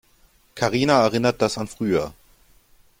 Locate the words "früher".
1.67-2.11